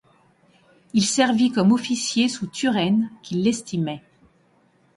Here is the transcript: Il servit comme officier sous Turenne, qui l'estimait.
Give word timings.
Il 0.95 1.05
servit 1.05 1.51
comme 1.51 1.71
officier 1.71 2.27
sous 2.27 2.47
Turenne, 2.47 3.11
qui 3.21 3.35
l'estimait. 3.35 4.01